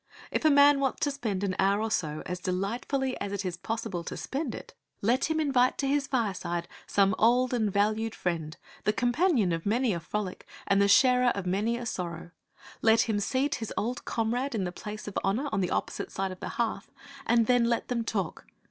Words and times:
If 0.31 0.43
a 0.45 0.49
man 0.49 0.79
wants 0.79 1.01
to 1.01 1.11
spend 1.11 1.43
an 1.43 1.55
hour 1.59 1.79
or 1.79 1.91
so 1.91 2.23
as 2.25 2.39
delightfully 2.39 3.15
as 3.21 3.31
it 3.31 3.45
is 3.45 3.55
possible 3.55 4.03
to 4.05 4.17
spend 4.17 4.55
it, 4.55 4.73
let 5.03 5.25
him 5.25 5.39
invite 5.39 5.77
to 5.77 5.87
his 5.87 6.07
fireside 6.07 6.67
some 6.87 7.13
old 7.19 7.53
and 7.53 7.71
valued 7.71 8.15
friend, 8.15 8.57
the 8.83 8.93
companion 8.93 9.51
of 9.51 9.63
many 9.63 9.93
a 9.93 9.99
frolic 9.99 10.47
and 10.65 10.81
the 10.81 10.87
sharer 10.87 11.29
of 11.35 11.45
many 11.45 11.77
a 11.77 11.85
sorrow; 11.85 12.31
let 12.81 13.01
him 13.01 13.19
seat 13.19 13.53
his 13.61 13.71
old 13.77 14.03
comrade 14.03 14.53
there 14.53 14.59
in 14.61 14.63
the 14.63 14.71
place 14.71 15.07
of 15.07 15.19
honour 15.23 15.47
on 15.51 15.61
the 15.61 15.69
opposite 15.69 16.11
side 16.11 16.31
of 16.31 16.39
the 16.39 16.49
hearth, 16.49 16.89
and 17.27 17.45
then 17.45 17.65
let 17.65 17.87
them 17.87 18.03
talk. 18.03 18.47